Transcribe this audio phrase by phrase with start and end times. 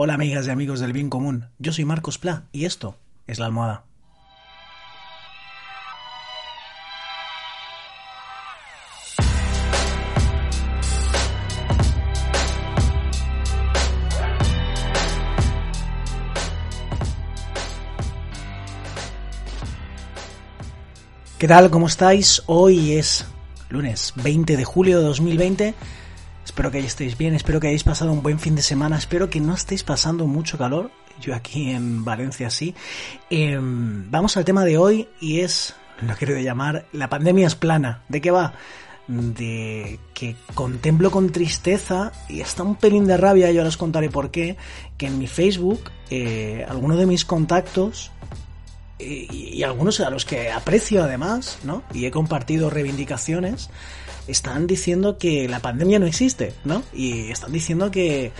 [0.00, 2.94] Hola amigas y amigos del bien común, yo soy Marcos Pla y esto
[3.26, 3.82] es La Almohada.
[21.40, 21.70] ¿Qué tal?
[21.70, 22.44] ¿Cómo estáis?
[22.46, 23.26] Hoy es
[23.68, 25.74] lunes 20 de julio de 2020.
[26.58, 29.38] Espero que estéis bien, espero que hayáis pasado un buen fin de semana, espero que
[29.38, 30.90] no estéis pasando mucho calor.
[31.20, 32.74] Yo aquí en Valencia sí.
[33.30, 38.02] Em, vamos al tema de hoy y es, lo quiero llamar, la pandemia es plana.
[38.08, 38.54] ¿De qué va?
[39.06, 44.32] de que contemplo con tristeza y hasta un pelín de rabia, yo os contaré por
[44.32, 44.56] qué,
[44.96, 48.10] que en mi Facebook eh, algunos de mis contactos
[48.98, 51.84] y, algunos a los que aprecio además, ¿no?
[51.94, 53.70] Y he compartido reivindicaciones,
[54.28, 56.82] están diciendo que la pandemia no existe, ¿no?
[56.92, 58.32] Y están diciendo que,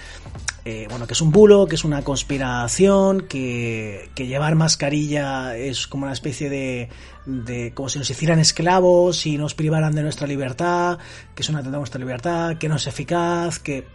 [0.65, 5.87] eh, bueno, que es un bulo, que es una conspiración, que, que llevar mascarilla es
[5.87, 6.88] como una especie de,
[7.27, 10.99] de, como si nos hicieran esclavos y nos privaran de nuestra libertad,
[11.35, 13.87] que es una atentado a nuestra libertad, que no es eficaz, que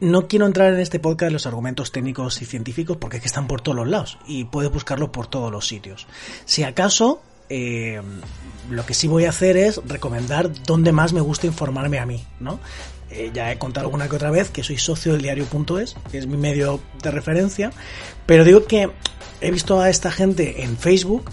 [0.00, 3.46] no quiero entrar en este podcast los argumentos técnicos y científicos porque es que están
[3.46, 6.06] por todos los lados y puedes buscarlos por todos los sitios.
[6.44, 8.00] Si acaso, eh,
[8.70, 12.24] lo que sí voy a hacer es recomendar dónde más me gusta informarme a mí,
[12.40, 12.60] ¿no?
[13.10, 16.26] Eh, ya he contado alguna que otra vez que soy socio del diario.es, que es
[16.26, 17.70] mi medio de referencia,
[18.26, 18.90] pero digo que
[19.40, 21.30] he visto a esta gente en Facebook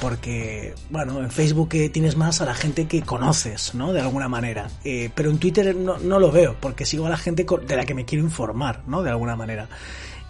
[0.00, 3.92] porque, bueno, en Facebook tienes más a la gente que conoces, ¿no?
[3.92, 4.68] De alguna manera.
[4.84, 7.86] Eh, pero en Twitter no, no, lo veo, porque sigo a la gente de la
[7.86, 9.02] que me quiero informar, ¿no?
[9.02, 9.68] De alguna manera.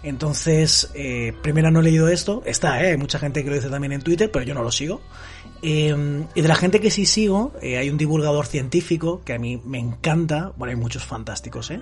[0.05, 2.91] Entonces, eh, primero no he leído esto, está, ¿eh?
[2.91, 5.01] hay mucha gente que lo dice también en Twitter, pero yo no lo sigo.
[5.67, 9.39] Em, y de la gente que sí sigo, eh, hay un divulgador científico que a
[9.39, 11.81] mí me encanta, bueno, hay muchos fantásticos, ¿eh?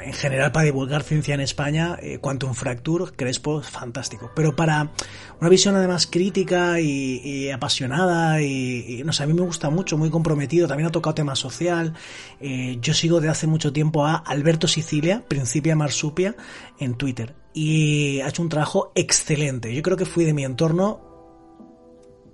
[0.00, 4.30] En general, para divulgar ciencia en España, eh, Quantum Fracture, Crespo, fantástico.
[4.36, 4.92] Pero para
[5.40, 10.10] una visión además crítica y, apasionada, y, no sé, a mí me gusta mucho, muy
[10.10, 11.94] comprometido, también ha tocado tema social.
[12.40, 16.36] Eh, yo sigo de hace mucho tiempo a Alberto Sicilia, Principia Marsupia,
[16.78, 17.39] en Twitter.
[17.52, 19.74] Y ha hecho un trabajo excelente.
[19.74, 21.10] Yo creo que fui de mi entorno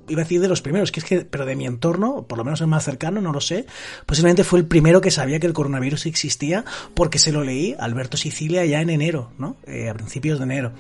[0.09, 2.45] iba a decir de los primeros, que es que, pero de mi entorno, por lo
[2.45, 3.67] menos el más cercano, no lo sé,
[4.05, 6.65] posiblemente fue el primero que sabía que el coronavirus existía
[6.95, 9.57] porque se lo leí Alberto Sicilia ya en enero, ¿no?
[9.67, 10.73] Eh, a principios de enero.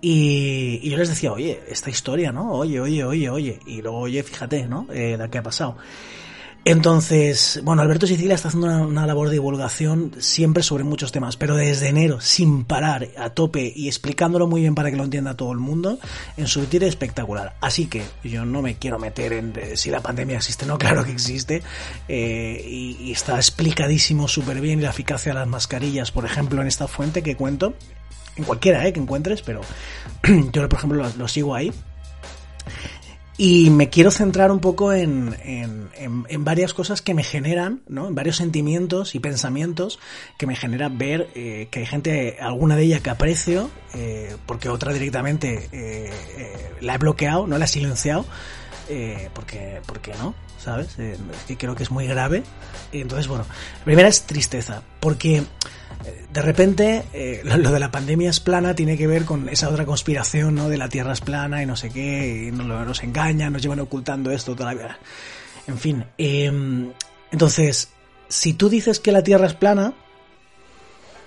[0.00, 2.52] Y, yo les decía, oye, esta historia, ¿no?
[2.52, 3.60] Oye, oye, oye, oye.
[3.66, 4.86] Y luego, oye, fíjate, ¿no?
[4.92, 5.76] Eh, la que ha pasado.
[6.66, 11.56] Entonces, bueno, Alberto Sicilia está haciendo una, labor de divulgación siempre sobre muchos temas, pero
[11.56, 15.52] desde enero, sin parar, a tope y explicándolo muy bien para que lo entienda todo
[15.52, 15.98] el mundo,
[16.36, 17.56] en su Twitter espectacular.
[17.62, 21.12] Así que yo no me quiero meter en si la pandemia existe, no, claro que
[21.12, 21.62] existe,
[22.08, 26.86] eh, y, está explicadísimo súper bien la eficacia de las mascarillas, por ejemplo, en esta
[26.86, 27.74] fuente que cuento,
[28.36, 29.62] en cualquiera eh, que encuentres, pero
[30.52, 31.72] yo por ejemplo lo sigo ahí.
[33.42, 38.08] Y me quiero centrar un poco en, en, varias cosas que me generan, ¿no?
[38.08, 39.98] En varios sentimientos y pensamientos
[40.36, 44.68] que me generan ver eh, que hay gente, alguna de ellas que aprecio, eh, porque
[44.68, 46.10] otra directamente eh,
[46.82, 48.26] la he bloqueado, no la he silenciado,
[49.34, 50.96] porque, porque no, ¿sabes?
[51.46, 52.42] que creo que es muy grave.
[52.92, 53.44] Entonces, bueno,
[53.78, 55.44] la primera es tristeza, porque
[56.32, 59.84] de repente eh, lo, de la pandemia es plana tiene que ver con esa otra
[59.84, 60.68] conspiración, ¿no?
[60.68, 63.80] De la Tierra es plana y no sé qué, y nos, nos engañan, nos llevan
[63.80, 64.98] ocultando esto toda la vida.
[65.66, 66.92] En fin, em,
[67.30, 67.90] entonces,
[68.28, 69.92] si tú dices que la Tierra es plana,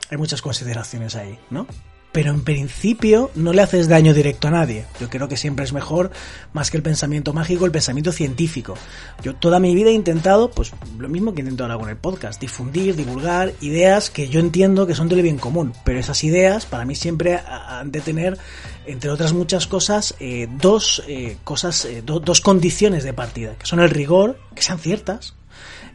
[0.09, 1.67] hay muchas consideraciones ahí, ¿no?
[2.13, 4.85] Pero en principio no le haces daño directo a nadie.
[5.01, 6.11] Yo creo que siempre es mejor,
[6.53, 8.75] más que el pensamiento mágico, el pensamiento científico.
[9.23, 12.39] Yo toda mi vida he intentado, pues lo mismo que intento ahora con el podcast,
[12.39, 16.85] difundir, divulgar ideas que yo entiendo que son del bien común, pero esas ideas para
[16.85, 18.37] mí siempre han de tener,
[18.85, 23.79] entre otras muchas cosas, eh, dos eh, cosas, eh, dos condiciones de partida, que son
[23.79, 25.33] el rigor, que sean ciertas,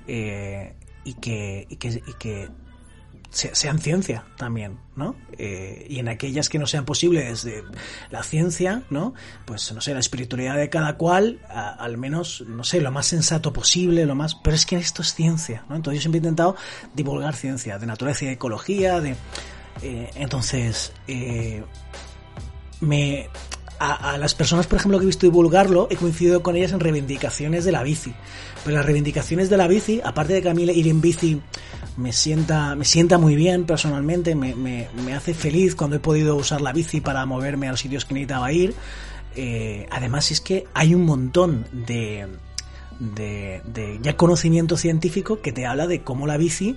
[0.05, 0.75] que,
[1.05, 2.49] y que, y que
[3.31, 5.15] sean ciencia también, ¿no?
[5.37, 7.63] Eh, y en aquellas que no sean posibles de
[8.11, 9.15] la ciencia, ¿no?
[9.45, 13.53] Pues no sé, la espiritualidad de cada cual, al menos, no sé, lo más sensato
[13.53, 14.35] posible, lo más.
[14.35, 15.77] Pero es que esto es ciencia, ¿no?
[15.77, 16.57] Entonces yo siempre he intentado
[16.95, 19.15] divulgar ciencia, de naturaleza y ecología, de.
[19.83, 21.63] Eh, entonces, eh,
[22.81, 23.29] me.
[23.81, 26.81] A, a, las personas, por ejemplo, que he visto divulgarlo, he coincidido con ellas en
[26.81, 28.13] reivindicaciones de la bici.
[28.65, 31.41] Pero las reivindicaciones de la bici, aparte de que a mí ir en bici
[31.97, 36.37] me sienta, me sienta muy bien personalmente, me, me, me, hace feliz cuando he podido
[36.37, 38.75] usar la bici para moverme a los sitios que necesitaba ir.
[39.37, 42.27] Eh, además es que hay un montón de,
[42.99, 46.77] de, de, ya conocimiento científico que te habla de cómo la bici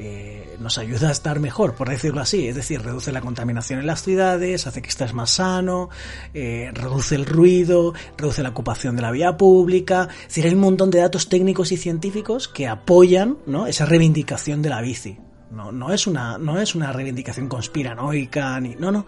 [0.00, 2.46] eh, nos ayuda a estar mejor, por decirlo así.
[2.46, 5.90] Es decir, reduce la contaminación en las ciudades, hace que estés más sano,
[6.34, 10.08] eh, reduce el ruido, reduce la ocupación de la vía pública.
[10.22, 14.68] Es decir, hay un montón de datos técnicos y científicos que apoyan esa reivindicación de
[14.68, 15.18] la bici.
[15.50, 19.06] No, no, es una, no es una reivindicación conspiranoica, ni, no, no,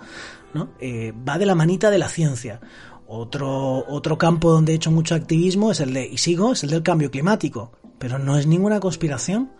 [0.54, 2.60] no eh, va de la manita de la ciencia.
[3.06, 6.70] Otro, otro campo donde he hecho mucho activismo es el de, y sigo, es el
[6.70, 7.72] del cambio climático.
[7.98, 9.50] Pero no es ninguna conspiración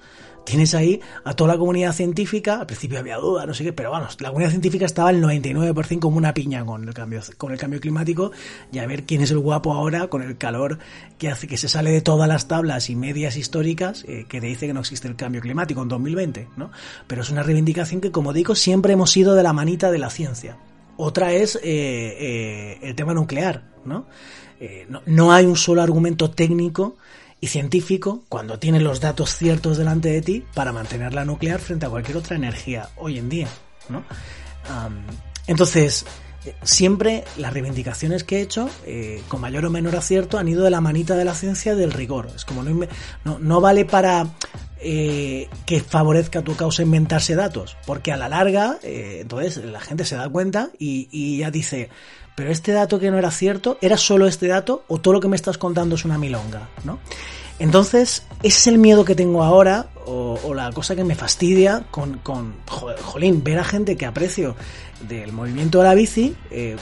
[0.45, 3.91] tienes ahí a toda la comunidad científica, al principio había duda, no sé qué, pero
[3.91, 7.59] vamos, la comunidad científica estaba el 99% como una piña con el cambio con el
[7.59, 8.33] cambio climático
[8.73, 10.79] y a ver quién es el guapo ahora con el calor
[11.19, 14.47] que hace que se sale de todas las tablas y medias históricas eh, que te
[14.47, 16.71] dice que no existe el cambio climático en 2020, ¿no?
[17.07, 20.11] Pero es una reivindicación que como digo siempre hemos ido de la manita de la
[20.11, 20.59] ciencia.
[20.97, 23.71] Otra es eh, eh, el tema nuclear.
[23.85, 24.07] ¿no?
[25.07, 26.97] No hay un solo argumento técnico
[27.41, 31.87] y científico cuando tienes los datos ciertos delante de ti para mantener la nuclear frente
[31.87, 33.49] a cualquier otra energía hoy en día,
[33.89, 34.05] ¿no?
[35.47, 36.05] entonces,
[36.45, 40.65] eh, siempre las reivindicaciones que he hecho, eh, con mayor o menor acierto, han ido
[40.65, 42.29] de la manita de la ciencia del rigor.
[42.35, 44.27] Es como no, no, vale para
[44.81, 50.17] eh, que favorezca tu causa inventarse datos, porque a la larga, entonces la gente se
[50.17, 51.91] da cuenta y, y ya dice,
[52.35, 55.29] pero este dato que no era cierto, ¿era solo este dato o todo lo que
[55.29, 56.69] me estás contando es una milonga?
[56.85, 56.99] ¿no?
[57.59, 62.19] Entonces, ese es el miedo que tengo ahora, o, la cosa que me fastidia con,
[62.19, 64.57] con jolín, ver a gente que aprecio
[65.07, 66.77] del movimiento de la bici, eh,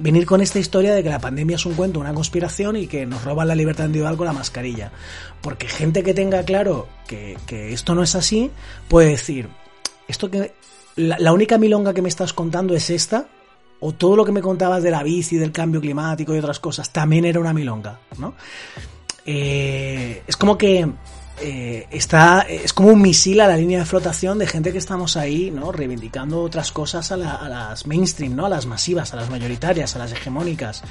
[0.00, 3.04] venir con esta historia de que la pandemia es un cuento, una conspiración y que
[3.04, 4.92] nos roban la libertad individual con la mascarilla.
[5.42, 8.50] Porque gente que tenga claro que, esto no es así,
[8.88, 9.50] puede decir,
[10.08, 10.54] esto que
[10.96, 13.28] la única milonga que me estás contando es esta,
[13.84, 16.90] o todo lo que me contabas de la bici, del cambio climático y otras cosas,
[16.90, 18.34] también era una milonga, ¿no?
[19.26, 20.88] Eh, es como que
[21.40, 25.16] eh, está, es como un misil a la línea de flotación de gente que estamos
[25.16, 25.72] ahí, ¿no?
[25.72, 28.46] Reivindicando otras cosas a, las mainstream, ¿no?
[28.46, 30.84] A las masivas, a las mayoritarias, a las hegemónicas.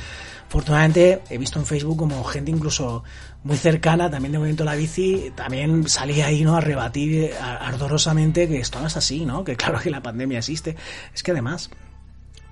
[0.47, 3.05] Afortunadamente he visto en Facebook como gente incluso
[3.45, 6.57] muy cercana también de Movimiento la Bici también salía ahí, ¿no?
[6.57, 9.45] A rebatir ardorosamente que esto no es así, ¿no?
[9.45, 10.75] Que claro que la pandemia existe.
[11.13, 11.69] Es que además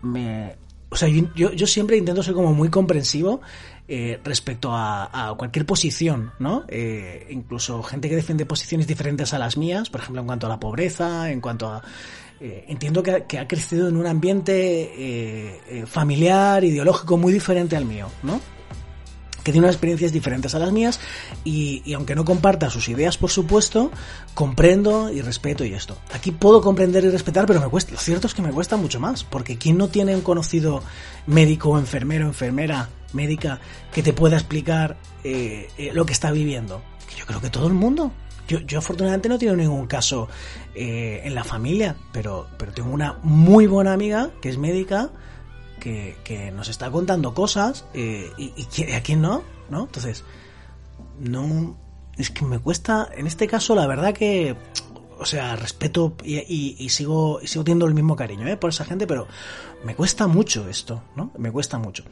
[0.01, 0.55] me...
[0.91, 3.41] O sea, yo, yo siempre intento ser como muy comprensivo
[3.91, 6.63] eh, respecto a, cualquier posición, ¿no?
[6.67, 10.49] Eh, incluso gente que defiende posiciones diferentes a las mías, por ejemplo, en cuanto a
[10.49, 11.83] la pobreza, en cuanto a...
[12.39, 18.09] Eh, entiendo que, que, ha crecido en un ambiente familiar, ideológico muy diferente al mío,
[18.21, 18.39] ¿no?
[19.51, 20.99] Tiene unas experiencias diferentes a las mías
[21.43, 23.91] y, aunque no comparta sus ideas, por supuesto,
[24.33, 25.97] comprendo y respeto y esto.
[26.13, 28.99] Aquí puedo comprender y respetar, pero me cuesta, lo cierto es que me cuesta mucho
[28.99, 30.83] más, porque ¿quién no tiene un conocido
[31.27, 33.59] médico, enfermero, enfermera, médica
[33.91, 36.81] que te pueda explicar eh, eh, lo que está viviendo?
[37.17, 38.11] Yo creo que todo el mundo.
[38.47, 40.27] Yo, yo afortunadamente no tengo ningún caso
[40.73, 45.11] eh, en la familia, pero, pero tengo una muy buena amiga que es médica
[45.79, 49.83] que, nos está contando cosas eh, y, a quién no, ¿no?
[49.83, 50.23] Entonces,
[51.19, 51.77] no.
[52.17, 54.55] Es que me cuesta, en este caso, la verdad que.
[55.21, 58.55] O sea, respeto y, sigo, sigo teniendo el mismo cariño ¿eh?
[58.55, 59.27] por esa gente, pero
[59.83, 61.31] me cuesta mucho esto, ¿no?
[61.37, 62.05] Me cuesta mucho.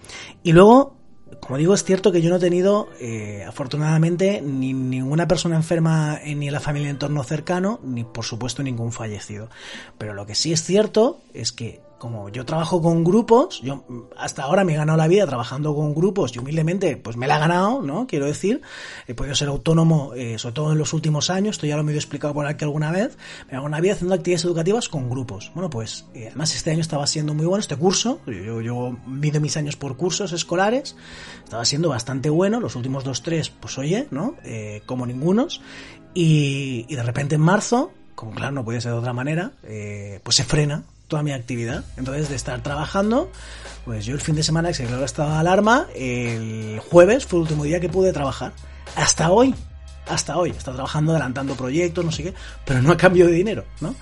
[0.44, 0.98] Y luego,
[1.40, 6.20] como digo, es cierto que yo no he tenido, eh, afortunadamente, ni ninguna persona enferma
[6.26, 9.50] ni en la familia en entorno cercano, ni por supuesto ningún fallecido.
[9.98, 13.84] Pero lo que sí es cierto es que como yo trabajo con grupos, yo
[14.18, 17.38] hasta ahora me he ganado la vida trabajando con grupos y humildemente pues me la
[17.38, 18.08] he ganado, ¿no?
[18.08, 18.62] Quiero decir,
[19.08, 21.86] he podido ser autónomo, eh, sobre todo en los últimos años, esto ya lo he
[21.86, 23.18] medio explicado por aquí alguna vez,
[23.50, 25.52] me hago una vida haciendo actividades educativas con grupos.
[25.54, 29.58] Bueno, pues eh, además este año estaba siendo muy bueno, este curso, yo, mido mis
[29.58, 30.96] años por cursos escolares,
[31.44, 34.36] estaba siendo bastante bueno, los últimos dos, tres, pues oye, ¿no?
[34.44, 35.62] Eh, como ningunos,
[36.14, 39.52] y, y, de repente en marzo, como claro, no puede ser de otra manera,
[40.24, 41.84] pues se frena toda mi actividad.
[41.98, 43.32] Entonces, de estar trabajando,
[43.86, 47.40] pues yo el fin de semana que se declaró estado de alarma, el jueves fue
[47.40, 48.54] el último día que pude trabajar.
[48.96, 49.54] Hasta hoy,
[50.08, 52.34] hasta hoy, estado trabajando, adelantando proyectos, no sé qué,
[52.66, 53.96] pero no a cambio de dinero, ¿no?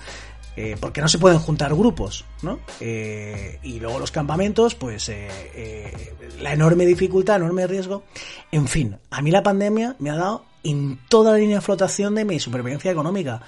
[0.58, 2.60] Eh, porque no se pueden juntar grupos, ¿no?
[2.80, 8.04] Eh, y luego los campamentos, pues eh, la enorme dificultad, enorme riesgo.
[8.50, 12.14] En fin, a mí la pandemia me ha dado en toda la línea de flotación
[12.14, 13.42] de mi supervivencia económica.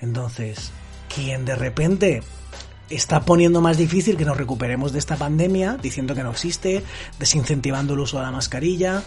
[0.00, 0.70] Entonces,
[1.12, 2.22] quien de repente
[2.90, 6.82] está poniendo más difícil que nos recuperemos de esta pandemia, diciendo que no existe,
[7.18, 9.02] desincentivando el uso de la mascarilla.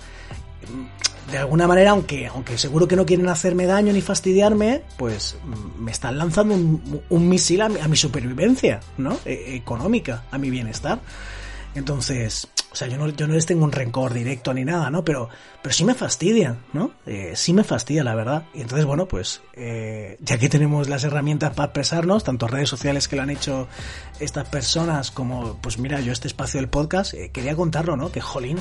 [1.31, 5.84] De alguna manera, aunque, aunque seguro que no quieren hacerme daño ni fastidiarme, pues mm,
[5.84, 9.19] me están lanzando un, misil a mi, supervivencia, ¿no?
[9.25, 11.00] E, económica, a mi bienestar.
[11.75, 15.03] Entonces, o sea, yo no, yo no les tengo un rencor directo ni nada, ¿no?
[15.03, 15.29] Pero,
[15.62, 16.91] pero sí me fastidia, ¿no?
[17.05, 18.43] Eh, sí me fastidia, la verdad.
[18.53, 23.07] Y entonces, bueno, pues eh, ya que tenemos las herramientas para expresarnos, tanto redes sociales
[23.07, 23.67] que lo han hecho
[24.19, 28.12] estas personas como, pues mira, yo este espacio del podcast, eh, quería contarlo, ¿no?
[28.12, 28.59] Que, jolín,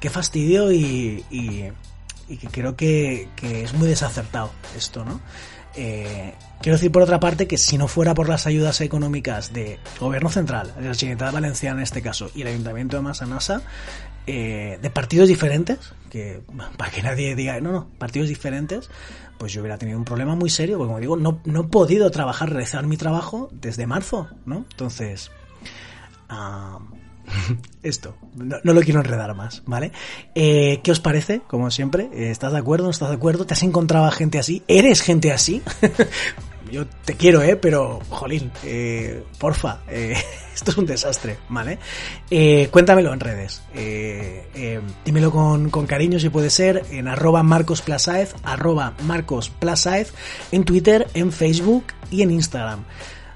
[0.00, 1.24] qué fastidio y,
[2.32, 5.20] y que creo que, que es muy desacertado esto, ¿no?
[5.74, 9.78] Eh, quiero decir, por otra parte, que si no fuera por las ayudas económicas de
[10.00, 13.62] Gobierno Central, de la Generalitat Valenciana en este caso, y el Ayuntamiento de Massanassa,
[14.26, 16.42] eh, de partidos diferentes, que
[16.76, 18.90] para que nadie diga, no, no, partidos diferentes,
[19.38, 22.10] pues yo hubiera tenido un problema muy serio, porque como digo, no, no he podido
[22.10, 24.64] trabajar, realizar mi trabajo desde marzo, ¿no?
[24.70, 25.30] Entonces,
[26.30, 26.80] uh,
[27.82, 29.92] esto, no, lo quiero enredar más, ¿vale?
[30.34, 31.40] Eh, ¿Qué os parece?
[31.46, 32.84] Como siempre, ¿estás de acuerdo?
[32.84, 33.46] ¿No estás de acuerdo?
[33.46, 34.62] ¿Te has encontrado a gente así?
[34.68, 35.62] ¿Eres gente así?
[36.72, 37.56] Yo te quiero, ¿eh?
[37.56, 40.16] Pero, jolín, eh, porfa, eh,
[40.54, 41.78] esto es un desastre, ¿vale?
[42.30, 43.62] Eh, cuéntamelo en redes.
[45.04, 50.14] dímelo con, con, cariño si puede ser en arroba marcosplasaez, arroba marcosplasaez,
[50.50, 52.84] en Twitter, en Facebook y en Instagram.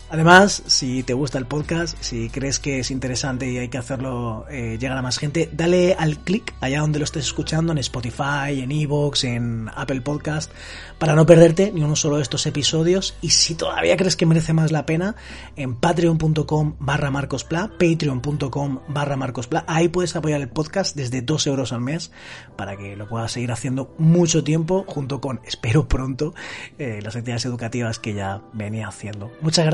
[0.09, 4.47] Además, si te gusta el podcast, si crees que es interesante y hay que hacerlo
[4.49, 8.61] eh, llegar a más gente, dale al clic allá donde lo estés escuchando, en Spotify,
[8.63, 10.53] en Evox, en Apple Podcast,
[11.01, 13.17] para no perderte ni uno solo de estos episodios.
[13.21, 15.17] Y si todavía crees que merece más la pena,
[15.57, 21.73] en patreon.com barra marcospla, patreon.com barra marcospla, ahí puedes apoyar el podcast desde 2 euros
[21.73, 22.13] al mes
[22.57, 26.33] para que lo puedas seguir haciendo mucho tiempo junto con, espero pronto,
[26.79, 29.33] eh, las actividades educativas que ya venía haciendo.
[29.41, 29.67] Muchas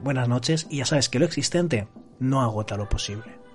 [0.00, 3.45] buenas noches y ya sabes que lo existente no agota lo posible.